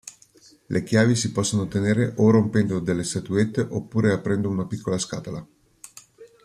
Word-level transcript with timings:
Le 0.65 0.81
chiavi 0.81 1.13
si 1.13 1.31
possono 1.31 1.61
ottenere 1.61 2.13
o 2.17 2.31
rompendo 2.31 2.79
delle 2.79 3.03
statuette 3.03 3.61
oppure 3.61 4.11
aprendo 4.11 4.49
una 4.49 4.65
piccola 4.65 4.97
scatola. 4.97 5.47